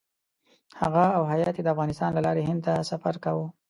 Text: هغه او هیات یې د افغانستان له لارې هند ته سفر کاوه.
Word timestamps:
هغه 0.81 1.03
او 1.17 1.23
هیات 1.33 1.55
یې 1.57 1.63
د 1.65 1.69
افغانستان 1.73 2.09
له 2.13 2.21
لارې 2.25 2.41
هند 2.49 2.61
ته 2.65 2.73
سفر 2.91 3.13
کاوه. 3.23 3.45